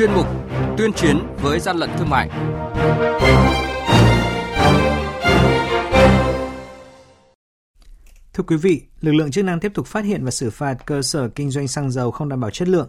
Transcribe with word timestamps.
chuyên 0.00 0.12
mục 0.12 0.26
Tuyên 0.78 0.92
chiến 0.92 1.18
với 1.42 1.60
gian 1.60 1.76
lận 1.76 1.90
thương 1.98 2.10
mại. 2.10 2.28
Thưa 8.32 8.44
quý 8.46 8.56
vị, 8.56 8.82
lực 9.00 9.12
lượng 9.12 9.30
chức 9.30 9.44
năng 9.44 9.60
tiếp 9.60 9.72
tục 9.74 9.86
phát 9.86 10.04
hiện 10.04 10.24
và 10.24 10.30
xử 10.30 10.50
phạt 10.50 10.74
cơ 10.86 11.02
sở 11.02 11.28
kinh 11.28 11.50
doanh 11.50 11.68
xăng 11.68 11.90
dầu 11.90 12.10
không 12.10 12.28
đảm 12.28 12.40
bảo 12.40 12.50
chất 12.50 12.68
lượng. 12.68 12.88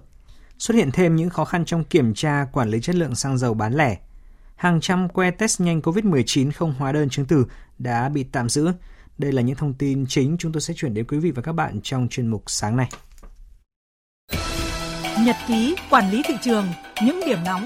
Xuất 0.57 0.75
hiện 0.75 0.91
thêm 0.91 1.15
những 1.15 1.29
khó 1.29 1.45
khăn 1.45 1.65
trong 1.65 1.83
kiểm 1.83 2.13
tra 2.13 2.45
quản 2.53 2.69
lý 2.69 2.81
chất 2.81 2.95
lượng 2.95 3.15
xăng 3.15 3.37
dầu 3.37 3.53
bán 3.53 3.73
lẻ. 3.73 3.97
Hàng 4.55 4.81
trăm 4.81 5.09
que 5.09 5.31
test 5.31 5.61
nhanh 5.61 5.81
COVID-19 5.81 6.51
không 6.51 6.73
hóa 6.73 6.91
đơn 6.91 7.09
chứng 7.09 7.25
từ 7.25 7.45
đã 7.79 8.09
bị 8.09 8.23
tạm 8.23 8.49
giữ. 8.49 8.71
Đây 9.17 9.31
là 9.31 9.41
những 9.41 9.55
thông 9.55 9.73
tin 9.73 10.05
chính 10.05 10.37
chúng 10.39 10.51
tôi 10.51 10.61
sẽ 10.61 10.73
chuyển 10.77 10.93
đến 10.93 11.05
quý 11.07 11.17
vị 11.17 11.31
và 11.31 11.41
các 11.41 11.53
bạn 11.53 11.79
trong 11.83 12.07
chuyên 12.09 12.27
mục 12.27 12.43
sáng 12.47 12.75
nay. 12.75 12.89
Nhật 15.25 15.35
ký 15.47 15.75
quản 15.89 16.11
lý 16.11 16.21
thị 16.25 16.33
trường, 16.41 16.67
những 17.05 17.19
điểm 17.25 17.37
nóng. 17.45 17.65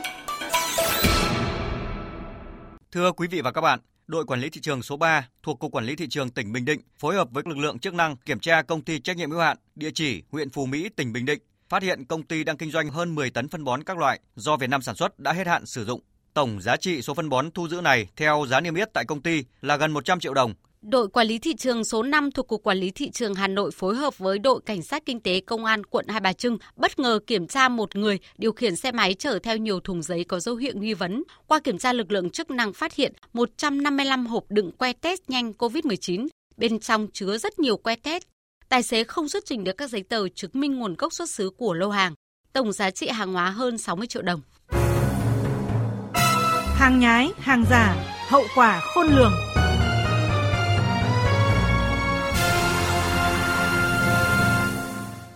Thưa 2.92 3.12
quý 3.12 3.28
vị 3.28 3.42
và 3.42 3.52
các 3.52 3.62
bạn, 3.62 3.80
đội 4.08 4.26
quản 4.26 4.40
lý 4.40 4.50
thị 4.50 4.62
trường 4.62 4.82
số 4.82 4.98
3 4.98 5.28
thuộc 5.44 5.60
Cục 5.60 5.72
Quản 5.72 5.86
lý 5.86 5.96
Thị 5.96 6.08
trường 6.10 6.30
tỉnh 6.30 6.52
Bình 6.52 6.66
Định 6.66 6.82
phối 7.00 7.16
hợp 7.16 7.28
với 7.32 7.44
lực 7.48 7.58
lượng 7.58 7.80
chức 7.80 7.94
năng 7.94 8.16
kiểm 8.18 8.40
tra 8.40 8.62
công 8.62 8.82
ty 8.82 9.00
trách 9.00 9.18
nhiệm 9.18 9.32
hữu 9.32 9.40
hạn 9.40 9.58
địa 9.76 9.92
chỉ 9.94 10.24
huyện 10.32 10.50
Phú 10.50 10.66
Mỹ, 10.66 10.90
tỉnh 10.96 11.14
Bình 11.14 11.26
Định, 11.26 11.40
phát 11.70 11.84
hiện 11.84 12.06
công 12.06 12.24
ty 12.24 12.44
đang 12.44 12.58
kinh 12.58 12.72
doanh 12.72 12.90
hơn 12.90 13.16
10 13.16 13.30
tấn 13.30 13.48
phân 13.48 13.64
bón 13.64 13.84
các 13.84 13.98
loại 13.98 14.20
do 14.36 14.58
Việt 14.58 14.70
Nam 14.70 14.82
sản 14.82 14.96
xuất 14.96 15.20
đã 15.20 15.34
hết 15.34 15.48
hạn 15.48 15.66
sử 15.66 15.86
dụng. 15.86 16.02
Tổng 16.34 16.62
giá 16.62 16.78
trị 16.78 17.02
số 17.02 17.14
phân 17.14 17.30
bón 17.30 17.52
thu 17.52 17.68
giữ 17.68 17.82
này 17.82 18.08
theo 18.16 18.46
giá 18.50 18.60
niêm 18.62 18.76
yết 18.76 18.94
tại 18.94 19.06
công 19.06 19.22
ty 19.22 19.44
là 19.62 19.78
gần 19.78 19.92
100 19.92 20.20
triệu 20.20 20.34
đồng, 20.34 20.54
Đội 20.88 21.08
Quản 21.08 21.28
lý 21.28 21.40
Thị 21.40 21.56
trường 21.56 21.84
số 21.84 22.04
5 22.04 22.32
thuộc 22.32 22.48
Cục 22.48 22.64
Quản 22.64 22.78
lý 22.78 22.92
Thị 22.92 23.12
trường 23.12 23.34
Hà 23.34 23.48
Nội 23.48 23.72
phối 23.72 23.96
hợp 23.96 24.18
với 24.18 24.40
đội 24.40 24.62
Cảnh 24.66 24.82
sát 24.82 25.06
Kinh 25.06 25.20
tế 25.20 25.40
Công 25.40 25.66
an 25.66 25.84
quận 25.84 26.08
Hai 26.08 26.20
Bà 26.20 26.34
Trưng 26.34 26.58
bất 26.76 27.00
ngờ 27.00 27.20
kiểm 27.28 27.48
tra 27.48 27.70
một 27.70 27.96
người 27.96 28.20
điều 28.38 28.52
khiển 28.52 28.76
xe 28.76 28.92
máy 28.92 29.14
chở 29.14 29.40
theo 29.40 29.58
nhiều 29.58 29.80
thùng 29.80 30.02
giấy 30.02 30.24
có 30.24 30.40
dấu 30.40 30.56
hiệu 30.56 30.74
nghi 30.76 30.94
vấn. 30.94 31.24
Qua 31.48 31.60
kiểm 31.60 31.78
tra 31.78 31.94
lực 31.94 32.12
lượng 32.12 32.30
chức 32.30 32.52
năng 32.52 32.74
phát 32.74 32.96
hiện 32.96 33.14
155 33.34 34.26
hộp 34.26 34.44
đựng 34.50 34.72
que 34.72 34.94
test 34.94 35.22
nhanh 35.28 35.52
COVID-19. 35.58 36.28
Bên 36.58 36.80
trong 36.80 37.08
chứa 37.14 37.38
rất 37.38 37.60
nhiều 37.60 37.78
que 37.78 37.96
test. 37.96 38.24
Tài 38.70 38.84
xế 38.84 39.04
không 39.04 39.30
xuất 39.30 39.46
trình 39.46 39.64
được 39.64 39.78
các 39.78 39.90
giấy 39.90 40.04
tờ 40.04 40.30
chứng 40.30 40.52
minh 40.54 40.80
nguồn 40.80 40.96
gốc 40.98 41.14
xuất 41.14 41.30
xứ 41.30 41.50
của 41.58 41.74
lô 41.74 41.90
hàng. 41.90 42.14
Tổng 42.54 42.72
giá 42.72 42.92
trị 42.92 43.08
hàng 43.08 43.34
hóa 43.34 43.50
hơn 43.50 43.78
60 43.78 44.08
triệu 44.08 44.22
đồng. 44.22 44.42
Hàng 46.76 47.00
nhái, 47.00 47.30
hàng 47.38 47.64
giả, 47.70 47.96
hậu 48.30 48.44
quả 48.56 48.82
khôn 48.94 49.08
lường. 49.08 49.32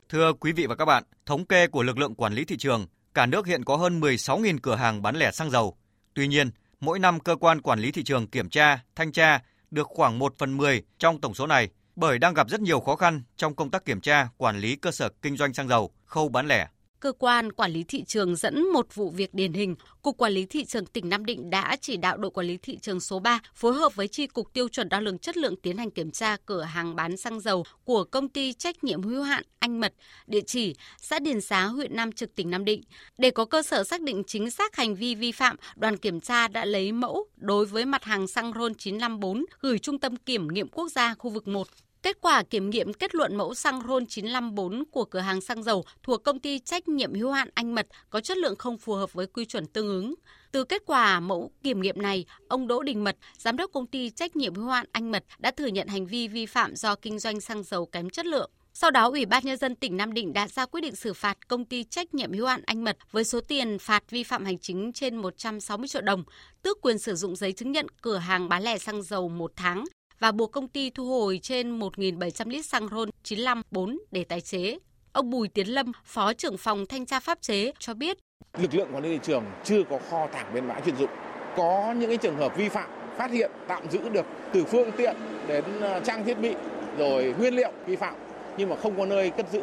Thưa 0.09 0.33
quý 0.33 0.51
vị 0.51 0.65
và 0.65 0.75
các 0.75 0.85
bạn, 0.85 1.03
thống 1.25 1.45
kê 1.45 1.67
của 1.67 1.83
lực 1.83 1.97
lượng 1.97 2.15
quản 2.15 2.33
lý 2.33 2.45
thị 2.45 2.57
trường, 2.57 2.87
cả 3.13 3.25
nước 3.25 3.47
hiện 3.47 3.65
có 3.65 3.75
hơn 3.75 3.99
16.000 3.99 4.57
cửa 4.61 4.75
hàng 4.75 5.01
bán 5.01 5.15
lẻ 5.15 5.31
xăng 5.31 5.51
dầu. 5.51 5.77
Tuy 6.13 6.27
nhiên, 6.27 6.51
mỗi 6.79 6.99
năm 6.99 7.19
cơ 7.19 7.35
quan 7.35 7.61
quản 7.61 7.79
lý 7.79 7.91
thị 7.91 8.03
trường 8.03 8.27
kiểm 8.27 8.49
tra, 8.49 8.79
thanh 8.95 9.11
tra 9.11 9.41
được 9.71 9.87
khoảng 9.87 10.19
1 10.19 10.33
phần 10.37 10.57
10 10.57 10.83
trong 10.99 11.21
tổng 11.21 11.33
số 11.33 11.47
này 11.47 11.69
bởi 11.95 12.19
đang 12.19 12.33
gặp 12.33 12.49
rất 12.49 12.61
nhiều 12.61 12.79
khó 12.79 12.95
khăn 12.95 13.23
trong 13.37 13.55
công 13.55 13.71
tác 13.71 13.85
kiểm 13.85 14.01
tra, 14.01 14.27
quản 14.37 14.59
lý 14.59 14.75
cơ 14.75 14.91
sở 14.91 15.09
kinh 15.21 15.37
doanh 15.37 15.53
xăng 15.53 15.67
dầu, 15.67 15.91
khâu 16.05 16.29
bán 16.29 16.47
lẻ 16.47 16.67
cơ 16.99 17.11
quan 17.11 17.51
quản 17.51 17.71
lý 17.71 17.83
thị 17.83 18.03
trường 18.03 18.35
dẫn 18.35 18.69
một 18.73 18.95
vụ 18.95 19.09
việc 19.09 19.33
điển 19.33 19.53
hình, 19.53 19.75
Cục 20.01 20.17
Quản 20.17 20.31
lý 20.31 20.45
Thị 20.45 20.65
trường 20.65 20.85
tỉnh 20.85 21.09
Nam 21.09 21.25
Định 21.25 21.49
đã 21.49 21.77
chỉ 21.81 21.97
đạo 21.97 22.17
đội 22.17 22.31
quản 22.31 22.47
lý 22.47 22.57
thị 22.57 22.77
trường 22.81 22.99
số 22.99 23.19
3 23.19 23.39
phối 23.55 23.73
hợp 23.73 23.95
với 23.95 24.07
Tri 24.07 24.27
Cục 24.27 24.53
Tiêu 24.53 24.69
chuẩn 24.69 24.89
đo 24.89 24.99
lường 24.99 25.19
chất 25.19 25.37
lượng 25.37 25.55
tiến 25.55 25.77
hành 25.77 25.91
kiểm 25.91 26.11
tra 26.11 26.37
cửa 26.45 26.61
hàng 26.61 26.95
bán 26.95 27.17
xăng 27.17 27.39
dầu 27.39 27.63
của 27.83 28.03
công 28.03 28.29
ty 28.29 28.53
trách 28.53 28.83
nhiệm 28.83 29.03
hữu 29.03 29.23
hạn 29.23 29.43
Anh 29.59 29.79
Mật, 29.79 29.93
địa 30.27 30.41
chỉ 30.41 30.75
xã 31.01 31.19
Điền 31.19 31.41
Xá, 31.41 31.65
huyện 31.65 31.95
Nam 31.95 32.11
Trực, 32.11 32.35
tỉnh 32.35 32.49
Nam 32.49 32.65
Định. 32.65 32.81
Để 33.17 33.31
có 33.31 33.45
cơ 33.45 33.63
sở 33.63 33.83
xác 33.83 34.01
định 34.01 34.23
chính 34.27 34.51
xác 34.51 34.75
hành 34.75 34.95
vi 34.95 35.15
vi 35.15 35.31
phạm, 35.31 35.55
đoàn 35.75 35.97
kiểm 35.97 36.19
tra 36.19 36.47
đã 36.47 36.65
lấy 36.65 36.91
mẫu 36.91 37.27
đối 37.35 37.65
với 37.65 37.85
mặt 37.85 38.03
hàng 38.03 38.27
xăng 38.27 38.53
RON 38.53 38.73
954 38.75 39.45
gửi 39.61 39.79
Trung 39.79 39.99
tâm 39.99 40.15
Kiểm 40.15 40.47
nghiệm 40.47 40.67
Quốc 40.67 40.91
gia 40.91 41.15
khu 41.15 41.29
vực 41.29 41.47
1 41.47 41.67
Kết 42.03 42.17
quả 42.21 42.43
kiểm 42.43 42.69
nghiệm 42.69 42.93
kết 42.93 43.15
luận 43.15 43.35
mẫu 43.35 43.53
xăng 43.53 43.81
RON 43.87 44.05
954 44.05 44.83
của 44.91 45.05
cửa 45.05 45.19
hàng 45.19 45.41
xăng 45.41 45.63
dầu 45.63 45.83
thuộc 46.03 46.23
công 46.23 46.39
ty 46.39 46.59
trách 46.59 46.87
nhiệm 46.87 47.13
hữu 47.13 47.31
hạn 47.31 47.49
Anh 47.53 47.75
Mật 47.75 47.87
có 48.09 48.21
chất 48.21 48.37
lượng 48.37 48.55
không 48.55 48.77
phù 48.77 48.93
hợp 48.93 49.13
với 49.13 49.27
quy 49.27 49.45
chuẩn 49.45 49.65
tương 49.65 49.87
ứng. 49.87 50.15
Từ 50.51 50.63
kết 50.63 50.81
quả 50.85 51.19
mẫu 51.19 51.51
kiểm 51.63 51.81
nghiệm 51.81 52.01
này, 52.01 52.25
ông 52.47 52.67
Đỗ 52.67 52.83
Đình 52.83 53.03
Mật, 53.03 53.17
giám 53.37 53.57
đốc 53.57 53.71
công 53.73 53.87
ty 53.87 54.09
trách 54.09 54.35
nhiệm 54.35 54.55
hữu 54.55 54.67
hạn 54.67 54.85
Anh 54.91 55.11
Mật 55.11 55.23
đã 55.39 55.51
thừa 55.51 55.67
nhận 55.67 55.87
hành 55.87 56.05
vi 56.05 56.27
vi 56.27 56.45
phạm 56.45 56.75
do 56.75 56.95
kinh 56.95 57.19
doanh 57.19 57.41
xăng 57.41 57.63
dầu 57.63 57.85
kém 57.85 58.09
chất 58.09 58.25
lượng. 58.25 58.51
Sau 58.73 58.91
đó, 58.91 59.09
Ủy 59.09 59.25
ban 59.25 59.45
nhân 59.45 59.57
dân 59.57 59.75
tỉnh 59.75 59.97
Nam 59.97 60.13
Định 60.13 60.33
đã 60.33 60.47
ra 60.47 60.65
quyết 60.65 60.81
định 60.81 60.95
xử 60.95 61.13
phạt 61.13 61.47
công 61.47 61.65
ty 61.65 61.83
trách 61.83 62.13
nhiệm 62.13 62.33
hữu 62.33 62.45
hạn 62.45 62.61
Anh 62.65 62.83
Mật 62.83 62.97
với 63.11 63.23
số 63.23 63.41
tiền 63.41 63.79
phạt 63.79 64.03
vi 64.09 64.23
phạm 64.23 64.45
hành 64.45 64.59
chính 64.59 64.93
trên 64.93 65.15
160 65.15 65.87
triệu 65.87 66.01
đồng, 66.01 66.23
tước 66.61 66.81
quyền 66.81 66.97
sử 66.97 67.15
dụng 67.15 67.35
giấy 67.35 67.51
chứng 67.51 67.71
nhận 67.71 67.87
cửa 68.01 68.17
hàng 68.17 68.49
bán 68.49 68.63
lẻ 68.63 68.77
xăng 68.77 69.03
dầu 69.03 69.29
một 69.29 69.51
tháng 69.55 69.83
và 70.19 70.31
buộc 70.31 70.51
công 70.51 70.67
ty 70.67 70.89
thu 70.89 71.05
hồi 71.05 71.39
trên 71.43 71.79
1.700 71.79 72.49
lít 72.49 72.65
xăng 72.65 72.87
RON 72.87 73.09
95-4 73.23 73.97
để 74.11 74.23
tái 74.23 74.41
chế. 74.41 74.77
Ông 75.11 75.29
Bùi 75.29 75.47
Tiến 75.47 75.67
Lâm, 75.67 75.91
Phó 76.05 76.33
trưởng 76.33 76.57
phòng 76.57 76.85
thanh 76.85 77.05
tra 77.05 77.19
pháp 77.19 77.41
chế 77.41 77.71
cho 77.79 77.93
biết. 77.93 78.17
Lực 78.57 78.73
lượng 78.73 78.89
quản 78.93 79.03
lý 79.03 79.09
thị 79.09 79.19
trường 79.23 79.43
chưa 79.63 79.83
có 79.89 79.99
kho 80.09 80.27
tàng 80.27 80.53
bên 80.53 80.67
bãi 80.67 80.81
chuyên 80.81 80.97
dụng. 80.97 81.09
Có 81.57 81.93
những 81.97 82.09
cái 82.09 82.17
trường 82.17 82.37
hợp 82.37 82.57
vi 82.57 82.69
phạm 82.69 82.89
phát 83.17 83.31
hiện 83.31 83.51
tạm 83.67 83.89
giữ 83.91 84.09
được 84.09 84.25
từ 84.53 84.65
phương 84.65 84.91
tiện 84.97 85.15
đến 85.47 85.63
ờ, 85.81 85.99
trang 85.99 86.25
thiết 86.25 86.39
bị 86.39 86.55
rồi 86.97 87.35
nguyên 87.39 87.53
liệu 87.53 87.71
vi 87.85 87.95
phạm 87.95 88.15
nhưng 88.57 88.69
mà 88.69 88.75
không 88.75 88.97
có 88.97 89.05
nơi 89.05 89.29
cất 89.29 89.51
giữ 89.51 89.61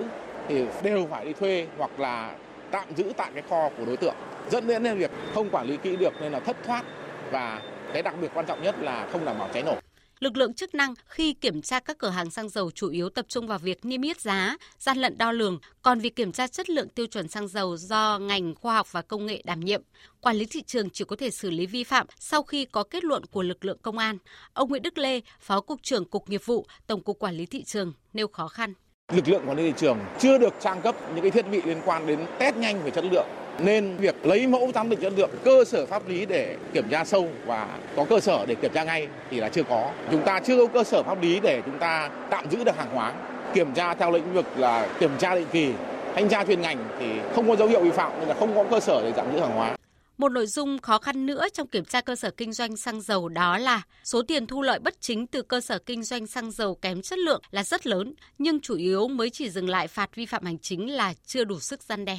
thì 0.49 0.65
đều 0.83 1.07
phải 1.11 1.25
đi 1.25 1.33
thuê 1.33 1.67
hoặc 1.79 2.01
là 2.01 2.35
tạm 2.71 2.89
giữ 2.97 3.13
tại 3.17 3.31
cái 3.35 3.43
kho 3.51 3.69
của 3.79 3.85
đối 3.85 3.97
tượng 3.97 4.15
dẫn 4.51 4.67
đến 4.67 4.99
việc 4.99 5.11
không 5.35 5.51
quản 5.51 5.67
lý 5.67 5.77
kỹ 5.77 5.97
được 5.97 6.13
nên 6.21 6.33
là 6.33 6.41
thất 6.41 6.57
thoát 6.67 6.85
và 7.31 7.61
cái 7.93 8.03
đặc 8.03 8.15
biệt 8.21 8.31
quan 8.35 8.47
trọng 8.47 8.63
nhất 8.63 8.75
là 8.81 9.09
không 9.13 9.25
đảm 9.25 9.39
bảo 9.39 9.49
cháy 9.53 9.63
nổ. 9.63 9.86
Lực 10.21 10.37
lượng 10.37 10.55
chức 10.55 10.75
năng 10.75 10.95
khi 11.07 11.33
kiểm 11.33 11.63
tra 11.63 11.81
các 11.81 11.99
cửa 11.99 12.09
hàng 12.09 12.31
xăng 12.31 12.49
dầu 12.49 12.71
chủ 12.71 12.91
yếu 12.91 13.09
tập 13.09 13.27
trung 13.29 13.47
vào 13.47 13.59
việc 13.59 13.85
niêm 13.85 14.03
yết 14.03 14.21
giá, 14.21 14.57
gian 14.79 14.99
lận 14.99 15.19
đo 15.19 15.33
lường, 15.33 15.59
còn 15.83 15.99
việc 15.99 16.17
kiểm 16.17 16.33
tra 16.33 16.47
chất 16.47 16.71
lượng 16.71 16.89
tiêu 16.89 17.07
chuẩn 17.07 17.29
xăng 17.29 17.49
dầu 17.49 17.77
do 17.77 18.19
ngành 18.19 18.55
khoa 18.55 18.75
học 18.75 18.93
và 18.93 19.03
công 19.03 19.27
nghệ 19.27 19.43
đảm 19.45 19.61
nhiệm. 19.61 19.83
Quản 20.21 20.37
lý 20.37 20.47
thị 20.47 20.63
trường 20.63 20.91
chỉ 20.91 21.05
có 21.05 21.17
thể 21.17 21.31
xử 21.31 21.51
lý 21.51 21.67
vi 21.67 21.85
phạm 21.85 22.07
sau 22.19 22.43
khi 22.43 22.65
có 22.65 22.83
kết 22.83 23.05
luận 23.05 23.27
của 23.27 23.43
lực 23.43 23.65
lượng 23.65 23.79
công 23.83 23.99
an. 23.99 24.19
Ông 24.53 24.69
Nguyễn 24.69 24.83
Đức 24.83 24.99
Lê, 24.99 25.21
Phó 25.41 25.61
cục 25.61 25.83
trưởng 25.83 26.05
Cục 26.05 26.31
Nghiệp 26.31 26.43
vụ, 26.45 26.67
Tổng 26.87 27.03
cục 27.03 27.19
Quản 27.19 27.35
lý 27.35 27.47
thị 27.47 27.65
trường 27.65 27.93
nêu 28.13 28.29
khó 28.29 28.49
khăn. 28.49 28.75
Lực 29.13 29.29
lượng 29.29 29.43
quản 29.47 29.57
lý 29.57 29.63
thị 29.63 29.75
trường 29.77 29.99
chưa 30.19 30.39
được 30.39 30.55
trang 30.61 30.83
cấp 30.83 30.97
những 31.15 31.23
cái 31.23 31.31
thiết 31.31 31.51
bị 31.51 31.63
liên 31.63 31.81
quan 31.85 32.07
đến 32.07 32.27
test 32.39 32.57
nhanh 32.57 32.85
về 32.85 32.91
chất 32.91 33.05
lượng 33.13 33.27
nên 33.61 33.97
việc 33.97 34.27
lấy 34.27 34.47
mẫu 34.47 34.71
giám 34.75 34.89
định 34.89 35.01
chất 35.01 35.13
lượng 35.17 35.31
cơ 35.45 35.65
sở 35.65 35.87
pháp 35.87 36.09
lý 36.09 36.27
để 36.27 36.57
kiểm 36.73 36.89
tra 36.91 37.05
sâu 37.05 37.29
và 37.47 37.79
có 37.97 38.05
cơ 38.05 38.21
sở 38.21 38.47
để 38.47 38.55
kiểm 38.55 38.73
tra 38.75 38.85
ngay 38.85 39.09
thì 39.31 39.41
là 39.41 39.49
chưa 39.49 39.63
có. 39.63 39.91
Chúng 40.11 40.23
ta 40.23 40.41
chưa 40.41 40.57
có 40.57 40.67
cơ 40.67 40.85
sở 40.85 41.03
pháp 41.03 41.23
lý 41.23 41.41
để 41.41 41.63
chúng 41.65 41.79
ta 41.79 42.11
tạm 42.31 42.51
giữ 42.51 42.65
được 42.65 42.77
hàng 42.77 42.91
hóa. 42.95 43.13
Kiểm 43.55 43.75
tra 43.75 43.95
theo 43.95 44.11
lĩnh 44.11 44.35
vực 44.35 44.47
là 44.57 44.89
kiểm 45.01 45.11
tra 45.19 45.35
định 45.35 45.47
kỳ 45.53 45.73
thanh 46.15 46.29
tra 46.29 46.45
chuyên 46.45 46.61
ngành 46.61 46.89
thì 47.01 47.07
không 47.35 47.49
có 47.49 47.57
dấu 47.57 47.69
hiệu 47.69 47.81
vi 47.81 47.91
phạm 47.91 48.13
nên 48.19 48.29
là 48.29 48.35
không 48.35 48.55
có 48.55 48.65
cơ 48.71 48.81
sở 48.81 49.03
để 49.03 49.13
tạm 49.17 49.33
giữ 49.33 49.41
hàng 49.41 49.53
hóa. 49.53 49.77
Một 50.19 50.29
nội 50.29 50.47
dung 50.47 50.79
khó 50.79 50.99
khăn 50.99 51.27
nữa 51.27 51.47
trong 51.53 51.67
kiểm 51.67 51.85
tra 51.85 52.01
cơ 52.01 52.17
sở 52.17 52.31
kinh 52.31 52.53
doanh 52.53 52.77
xăng 52.77 53.01
dầu 53.01 53.29
đó 53.29 53.59
là 53.59 53.83
số 54.05 54.23
tiền 54.23 54.47
thu 54.47 54.63
lợi 54.63 54.79
bất 54.79 55.01
chính 55.01 55.27
từ 55.27 55.43
cơ 55.43 55.61
sở 55.61 55.79
kinh 55.79 56.03
doanh 56.03 56.27
xăng 56.27 56.51
dầu 56.51 56.75
kém 56.75 57.03
chất 57.03 57.19
lượng 57.19 57.41
là 57.51 57.63
rất 57.63 57.87
lớn, 57.87 58.15
nhưng 58.39 58.61
chủ 58.61 58.77
yếu 58.77 59.09
mới 59.09 59.31
chỉ 59.31 59.51
dừng 59.51 59.69
lại 59.69 59.89
phạt 59.89 60.15
vi 60.15 60.27
phạm 60.27 60.45
hành 60.45 60.59
chính 60.59 60.93
là 60.93 61.15
chưa 61.27 61.45
đủ 61.45 61.61
sức 61.61 61.83
gian 61.83 62.05
đe. 62.05 62.19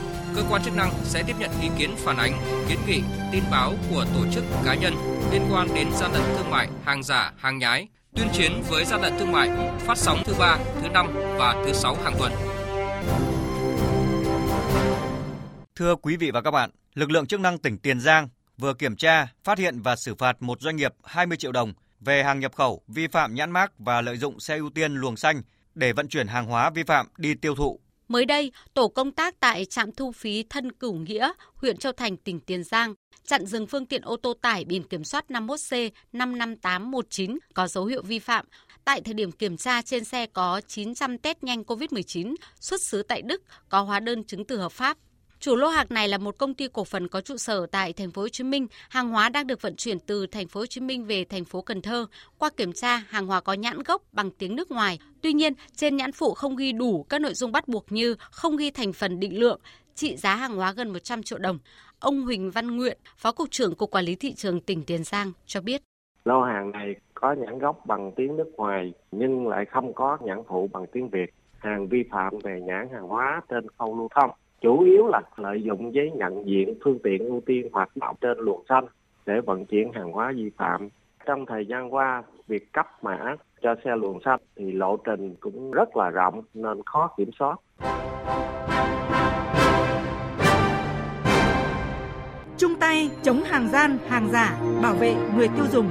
cơ 0.35 0.43
quan 0.49 0.63
chức 0.63 0.75
năng 0.75 0.91
sẽ 1.03 1.23
tiếp 1.23 1.35
nhận 1.39 1.51
ý 1.61 1.69
kiến 1.77 1.95
phản 1.97 2.17
ánh, 2.17 2.33
kiến 2.69 2.79
nghị, 2.87 3.01
tin 3.31 3.43
báo 3.51 3.73
của 3.89 4.05
tổ 4.13 4.25
chức 4.31 4.43
cá 4.65 4.75
nhân 4.75 4.93
liên 5.31 5.41
quan 5.51 5.67
đến 5.75 5.87
gian 5.91 6.11
lận 6.11 6.21
thương 6.37 6.49
mại, 6.49 6.67
hàng 6.83 7.03
giả, 7.03 7.33
hàng 7.37 7.57
nhái, 7.57 7.87
tuyên 8.15 8.27
chiến 8.33 8.63
với 8.69 8.85
gian 8.85 9.01
lận 9.01 9.13
thương 9.19 9.31
mại, 9.31 9.49
phát 9.79 9.97
sóng 9.97 10.21
thứ 10.25 10.33
ba, 10.39 10.57
thứ 10.81 10.89
năm 10.89 11.13
và 11.37 11.63
thứ 11.65 11.73
sáu 11.73 11.95
hàng 12.03 12.13
tuần. 12.19 12.31
Thưa 15.75 15.95
quý 15.95 16.17
vị 16.17 16.31
và 16.31 16.41
các 16.41 16.51
bạn, 16.51 16.69
lực 16.93 17.11
lượng 17.11 17.27
chức 17.27 17.39
năng 17.39 17.57
tỉnh 17.57 17.77
Tiền 17.77 17.99
Giang 17.99 18.29
vừa 18.57 18.73
kiểm 18.73 18.95
tra, 18.95 19.27
phát 19.43 19.57
hiện 19.57 19.81
và 19.81 19.95
xử 19.95 20.15
phạt 20.15 20.41
một 20.41 20.61
doanh 20.61 20.75
nghiệp 20.75 20.93
20 21.03 21.37
triệu 21.37 21.51
đồng 21.51 21.73
về 21.99 22.23
hàng 22.23 22.39
nhập 22.39 22.55
khẩu 22.55 22.81
vi 22.87 23.07
phạm 23.07 23.35
nhãn 23.35 23.51
mác 23.51 23.79
và 23.79 24.01
lợi 24.01 24.17
dụng 24.17 24.39
xe 24.39 24.57
ưu 24.57 24.69
tiên 24.69 24.93
luồng 24.93 25.17
xanh 25.17 25.41
để 25.75 25.93
vận 25.93 26.07
chuyển 26.07 26.27
hàng 26.27 26.45
hóa 26.45 26.69
vi 26.69 26.83
phạm 26.83 27.07
đi 27.17 27.33
tiêu 27.33 27.55
thụ 27.55 27.79
Mới 28.11 28.25
đây, 28.25 28.51
tổ 28.73 28.87
công 28.87 29.11
tác 29.11 29.39
tại 29.39 29.65
trạm 29.65 29.91
thu 29.91 30.11
phí 30.11 30.43
Thân 30.49 30.71
Cửu 30.71 30.93
Nghĩa, 30.93 31.31
huyện 31.55 31.77
Châu 31.77 31.91
Thành, 31.91 32.17
tỉnh 32.17 32.39
Tiền 32.39 32.63
Giang 32.63 32.93
chặn 33.25 33.45
dừng 33.45 33.67
phương 33.67 33.85
tiện 33.85 34.01
ô 34.01 34.15
tô 34.15 34.33
tải 34.41 34.65
biển 34.65 34.83
kiểm 34.83 35.03
soát 35.03 35.25
51C 35.29 35.89
55819 36.13 37.37
có 37.53 37.67
dấu 37.67 37.85
hiệu 37.85 38.01
vi 38.03 38.19
phạm. 38.19 38.45
Tại 38.85 39.01
thời 39.01 39.13
điểm 39.13 39.31
kiểm 39.31 39.57
tra 39.57 39.81
trên 39.81 40.03
xe 40.03 40.25
có 40.25 40.61
900 40.67 41.17
test 41.17 41.37
nhanh 41.41 41.63
COVID-19 41.63 42.35
xuất 42.59 42.81
xứ 42.81 43.03
tại 43.03 43.21
Đức 43.21 43.41
có 43.69 43.81
hóa 43.81 43.99
đơn 43.99 44.23
chứng 44.23 44.45
từ 44.45 44.57
hợp 44.57 44.71
pháp. 44.71 44.97
Chủ 45.41 45.55
lô 45.55 45.67
hàng 45.67 45.87
này 45.89 46.07
là 46.07 46.17
một 46.17 46.37
công 46.37 46.53
ty 46.53 46.67
cổ 46.67 46.83
phần 46.83 47.07
có 47.07 47.21
trụ 47.21 47.37
sở 47.37 47.65
tại 47.71 47.93
thành 47.93 48.11
phố 48.11 48.21
Hồ 48.21 48.27
Chí 48.27 48.43
Minh. 48.43 48.67
Hàng 48.89 49.09
hóa 49.09 49.29
đang 49.29 49.47
được 49.47 49.61
vận 49.61 49.75
chuyển 49.75 49.99
từ 49.99 50.27
thành 50.27 50.47
phố 50.47 50.59
Hồ 50.59 50.65
Chí 50.65 50.81
Minh 50.81 51.05
về 51.05 51.25
thành 51.25 51.45
phố 51.45 51.61
Cần 51.61 51.81
Thơ. 51.81 52.05
Qua 52.37 52.49
kiểm 52.57 52.73
tra, 52.73 52.97
hàng 52.97 53.27
hóa 53.27 53.41
có 53.41 53.53
nhãn 53.53 53.83
gốc 53.83 54.01
bằng 54.11 54.31
tiếng 54.31 54.55
nước 54.55 54.71
ngoài. 54.71 54.99
Tuy 55.21 55.33
nhiên, 55.33 55.53
trên 55.75 55.97
nhãn 55.97 56.11
phụ 56.11 56.33
không 56.33 56.55
ghi 56.55 56.71
đủ 56.71 57.05
các 57.09 57.21
nội 57.21 57.33
dung 57.33 57.51
bắt 57.51 57.67
buộc 57.67 57.91
như 57.91 58.15
không 58.31 58.57
ghi 58.57 58.71
thành 58.71 58.93
phần 58.93 59.19
định 59.19 59.39
lượng, 59.39 59.59
trị 59.95 60.17
giá 60.17 60.35
hàng 60.35 60.55
hóa 60.55 60.71
gần 60.71 60.93
100 60.93 61.23
triệu 61.23 61.39
đồng. 61.39 61.59
Ông 61.99 62.21
Huỳnh 62.21 62.51
Văn 62.51 62.77
Nguyện, 62.77 62.97
Phó 63.17 63.31
Cục 63.31 63.51
trưởng 63.51 63.75
Cục 63.75 63.91
Quản 63.91 64.05
lý 64.05 64.15
Thị 64.15 64.33
trường 64.33 64.61
tỉnh 64.61 64.83
Tiền 64.83 65.03
Giang 65.03 65.31
cho 65.45 65.61
biết. 65.61 65.81
Lô 66.25 66.41
hàng 66.41 66.71
này 66.71 66.95
có 67.13 67.33
nhãn 67.33 67.59
gốc 67.59 67.85
bằng 67.85 68.11
tiếng 68.15 68.35
nước 68.35 68.51
ngoài 68.57 68.93
nhưng 69.11 69.47
lại 69.47 69.65
không 69.71 69.93
có 69.93 70.17
nhãn 70.21 70.41
phụ 70.47 70.69
bằng 70.73 70.85
tiếng 70.91 71.09
Việt. 71.09 71.33
Hàng 71.57 71.87
vi 71.87 72.03
phạm 72.11 72.33
về 72.43 72.61
nhãn 72.67 72.87
hàng 72.93 73.07
hóa 73.07 73.41
trên 73.49 73.67
khâu 73.77 73.97
lưu 73.97 74.07
thông 74.15 74.31
chủ 74.61 74.79
yếu 74.79 75.07
là 75.07 75.21
lợi 75.37 75.61
dụng 75.63 75.93
giấy 75.93 76.11
nhận 76.15 76.47
diện 76.47 76.73
phương 76.83 76.99
tiện 77.03 77.25
ưu 77.25 77.41
tiên 77.45 77.67
hoạt 77.73 77.89
động 77.95 78.15
trên 78.21 78.37
luồng 78.37 78.63
xanh 78.69 78.85
để 79.25 79.41
vận 79.45 79.65
chuyển 79.65 79.91
hàng 79.93 80.11
hóa 80.11 80.33
vi 80.35 80.49
phạm. 80.57 80.89
Trong 81.25 81.45
thời 81.45 81.65
gian 81.65 81.93
qua, 81.93 82.23
việc 82.47 82.73
cấp 82.73 82.87
mã 83.01 83.35
cho 83.61 83.75
xe 83.85 83.95
luồng 83.95 84.19
xanh 84.25 84.39
thì 84.55 84.71
lộ 84.71 84.97
trình 84.97 85.35
cũng 85.39 85.71
rất 85.71 85.97
là 85.97 86.09
rộng 86.09 86.41
nên 86.53 86.81
khó 86.85 87.09
kiểm 87.17 87.29
soát. 87.39 87.55
Chung 92.57 92.75
tay 92.79 93.09
chống 93.21 93.43
hàng 93.43 93.67
gian, 93.67 93.97
hàng 94.07 94.27
giả, 94.31 94.57
bảo 94.83 94.93
vệ 94.93 95.15
người 95.37 95.47
tiêu 95.47 95.65
dùng. 95.71 95.87